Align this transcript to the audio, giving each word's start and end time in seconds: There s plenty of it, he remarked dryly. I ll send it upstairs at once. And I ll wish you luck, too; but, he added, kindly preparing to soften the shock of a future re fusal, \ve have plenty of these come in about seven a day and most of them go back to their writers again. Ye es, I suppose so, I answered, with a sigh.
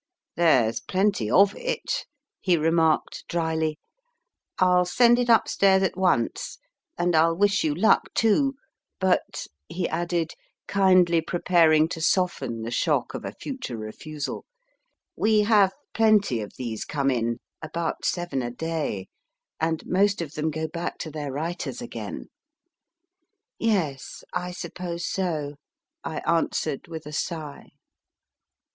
There 0.35 0.63
s 0.67 0.79
plenty 0.79 1.29
of 1.29 1.55
it, 1.55 2.07
he 2.39 2.57
remarked 2.57 3.23
dryly. 3.27 3.77
I 4.57 4.79
ll 4.79 4.85
send 4.85 5.19
it 5.19 5.29
upstairs 5.29 5.83
at 5.83 5.95
once. 5.95 6.57
And 6.97 7.15
I 7.15 7.25
ll 7.27 7.37
wish 7.37 7.63
you 7.63 7.75
luck, 7.75 8.11
too; 8.15 8.55
but, 8.99 9.45
he 9.69 9.87
added, 9.87 10.33
kindly 10.67 11.21
preparing 11.21 11.87
to 11.89 12.01
soften 12.01 12.63
the 12.63 12.71
shock 12.71 13.13
of 13.13 13.23
a 13.23 13.31
future 13.31 13.77
re 13.77 13.91
fusal, 13.91 14.43
\ve 15.23 15.41
have 15.43 15.71
plenty 15.93 16.41
of 16.41 16.53
these 16.57 16.83
come 16.83 17.11
in 17.11 17.37
about 17.61 18.03
seven 18.03 18.41
a 18.41 18.49
day 18.49 19.07
and 19.59 19.85
most 19.85 20.19
of 20.19 20.33
them 20.33 20.49
go 20.49 20.67
back 20.67 20.97
to 20.97 21.11
their 21.11 21.31
writers 21.31 21.79
again. 21.79 22.25
Ye 23.59 23.75
es, 23.77 24.23
I 24.33 24.49
suppose 24.51 25.05
so, 25.07 25.57
I 26.03 26.21
answered, 26.25 26.87
with 26.87 27.05
a 27.05 27.13
sigh. 27.13 27.73